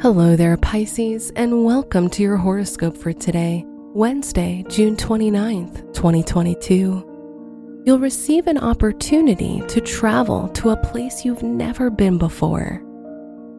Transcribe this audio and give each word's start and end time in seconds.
Hello 0.00 0.36
there, 0.36 0.56
Pisces, 0.56 1.32
and 1.34 1.64
welcome 1.64 2.08
to 2.10 2.22
your 2.22 2.36
horoscope 2.36 2.96
for 2.96 3.12
today, 3.12 3.64
Wednesday, 3.66 4.64
June 4.68 4.94
29th, 4.94 5.92
2022. 5.92 7.82
You'll 7.84 7.98
receive 7.98 8.46
an 8.46 8.58
opportunity 8.58 9.60
to 9.66 9.80
travel 9.80 10.50
to 10.50 10.70
a 10.70 10.76
place 10.76 11.24
you've 11.24 11.42
never 11.42 11.90
been 11.90 12.16
before. 12.16 12.80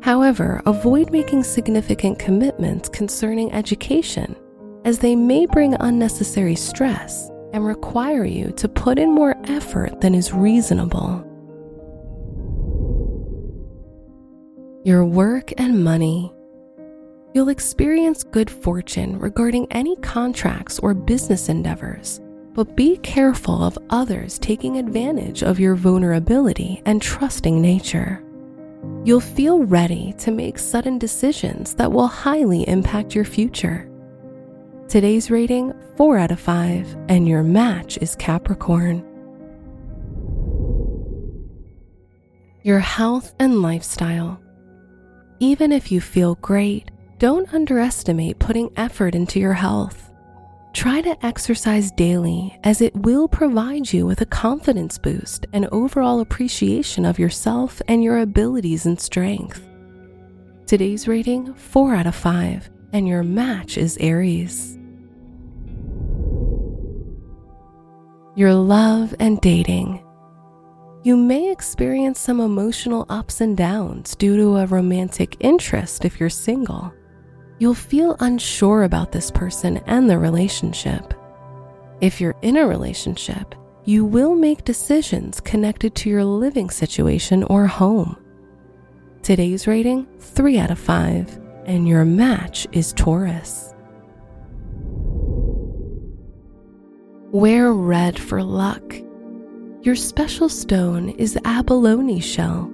However, 0.02 0.61
avoid 0.66 1.11
making 1.11 1.44
significant 1.44 2.20
commitments 2.20 2.88
concerning 2.88 3.52
education, 3.52 4.33
as 4.85 4.99
they 4.99 5.17
may 5.17 5.45
bring 5.45 5.75
unnecessary 5.81 6.55
stress 6.55 7.30
and 7.52 7.66
require 7.66 8.23
you 8.23 8.52
to 8.52 8.69
put 8.69 8.97
in 8.97 9.11
more 9.13 9.35
effort 9.44 9.99
than 9.99 10.16
is 10.16 10.31
reasonable. 10.31 11.25
Your 14.85 15.03
work 15.03 15.52
and 15.58 15.83
money. 15.83 16.31
You'll 17.33 17.49
experience 17.49 18.23
good 18.23 18.49
fortune 18.49 19.19
regarding 19.19 19.72
any 19.72 19.95
contracts 19.97 20.80
or 20.80 20.95
business 20.95 21.47
endeavors, 21.47 22.22
but 22.53 22.75
be 22.75 22.97
careful 22.97 23.63
of 23.63 23.77
others 23.91 24.39
taking 24.39 24.77
advantage 24.77 25.44
of 25.44 25.59
your 25.59 25.75
vulnerability 25.75 26.81
and 26.85 27.00
trusting 27.00 27.61
nature. 27.61 28.23
You'll 29.03 29.19
feel 29.19 29.63
ready 29.63 30.13
to 30.17 30.31
make 30.31 30.57
sudden 30.57 30.97
decisions 30.97 31.75
that 31.75 31.91
will 31.91 32.07
highly 32.07 32.67
impact 32.67 33.13
your 33.13 33.25
future. 33.25 33.88
Today's 34.88 35.30
rating 35.30 35.73
4 35.97 36.17
out 36.17 36.31
of 36.31 36.39
5, 36.39 36.97
and 37.09 37.27
your 37.27 37.44
match 37.44 38.00
is 38.00 38.16
Capricorn. 38.16 39.05
Your 42.63 42.80
health 42.80 43.35
and 43.39 43.61
lifestyle. 43.61 44.41
Even 45.39 45.72
if 45.72 45.91
you 45.91 46.02
feel 46.02 46.35
great, 46.35 46.89
don't 47.20 47.53
underestimate 47.53 48.39
putting 48.39 48.72
effort 48.78 49.14
into 49.14 49.42
your 49.42 49.53
health. 49.53 50.09
Try 50.72 51.02
to 51.02 51.25
exercise 51.25 51.92
daily 51.92 52.58
as 52.64 52.80
it 52.80 52.95
will 52.95 53.28
provide 53.28 53.92
you 53.92 54.06
with 54.06 54.22
a 54.22 54.25
confidence 54.25 54.98
boost 54.98 55.45
and 55.52 55.67
overall 55.73 56.22
appreciation 56.22 57.03
of 57.06 57.20
yourself 57.20 57.81
and 57.90 58.02
your 58.02 58.20
abilities 58.20 58.86
and 58.86 58.97
strength. 58.97 59.67
Today's 60.66 61.09
rating 61.09 61.53
4 61.56 61.94
out 61.95 62.08
of 62.08 62.16
5, 62.16 62.70
and 62.94 63.06
your 63.06 63.23
match 63.23 63.78
is 63.78 63.97
Aries. 63.97 64.78
Your 68.36 68.53
love 68.53 69.14
and 69.20 69.42
dating. 69.42 70.06
You 71.03 71.17
may 71.17 71.52
experience 71.52 72.20
some 72.20 72.40
emotional 72.40 73.06
ups 73.09 73.42
and 73.42 73.58
downs 73.58 74.16
due 74.16 74.38
to 74.38 74.58
a 74.58 74.67
romantic 74.67 75.36
interest 75.42 76.06
if 76.06 76.17
you're 76.17 76.30
single. 76.30 76.94
You'll 77.59 77.73
feel 77.73 78.15
unsure 78.21 78.84
about 78.84 79.11
this 79.11 79.29
person 79.29 79.78
and 79.85 80.09
the 80.09 80.17
relationship. 80.17 81.13
If 82.00 82.22
you're 82.22 82.38
in 82.41 82.56
a 82.56 82.66
relationship, 82.66 83.53
you 83.84 84.06
will 84.06 84.34
make 84.34 84.63
decisions 84.63 85.41
connected 85.41 85.94
to 85.95 86.09
your 86.09 86.23
living 86.23 86.69
situation 86.69 87.44
or 87.44 87.67
home. 87.67 88.16
Today's 89.23 89.67
rating 89.67 90.07
3 90.19 90.57
out 90.57 90.72
of 90.72 90.79
5, 90.79 91.38
and 91.66 91.85
your 91.85 92.06
match 92.06 92.66
is 92.72 92.94
Taurus. 92.94 93.73
Wear 97.31 97.73
red 97.73 98.17
for 98.17 98.41
luck. 98.41 98.95
Your 99.81 99.97
special 99.97 100.47
stone 100.47 101.09
is 101.09 101.38
abalone 101.44 102.22
shell, 102.22 102.72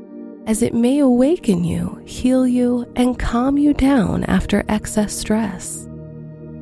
as 0.47 0.61
it 0.61 0.73
may 0.73 0.99
awaken 0.99 1.63
you, 1.63 2.01
heal 2.05 2.47
you, 2.47 2.91
and 2.95 3.17
calm 3.17 3.57
you 3.57 3.73
down 3.73 4.23
after 4.25 4.63
excess 4.69 5.15
stress. 5.15 5.87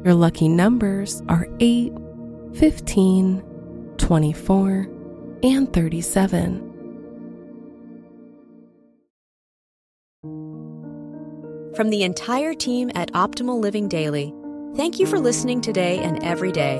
Your 0.03 0.13
lucky 0.13 0.47
numbers 0.47 1.21
are 1.29 1.47
8, 1.59 1.93
15, 2.55 3.43
24, 3.97 4.89
and 5.43 5.73
37. 5.73 6.69
From 11.75 11.89
the 11.89 12.03
entire 12.03 12.53
team 12.53 12.91
at 12.95 13.11
Optimal 13.13 13.59
Living 13.59 13.87
Daily, 13.87 14.33
thank 14.75 14.99
you 14.99 15.07
for 15.07 15.19
listening 15.19 15.59
today 15.59 15.99
and 15.99 16.23
every 16.23 16.51
day. 16.51 16.77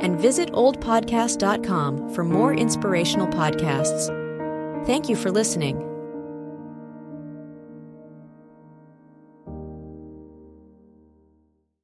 And 0.00 0.18
visit 0.18 0.50
oldpodcast.com 0.52 2.14
for 2.14 2.24
more 2.24 2.54
inspirational 2.54 3.28
podcasts. 3.28 4.06
Thank 4.86 5.08
you 5.08 5.16
for 5.16 5.30
listening. 5.30 5.93